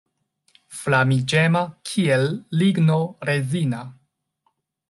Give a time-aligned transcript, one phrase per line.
[0.77, 2.27] Flamiĝema kiel
[2.63, 2.99] ligno
[3.31, 3.87] rezina.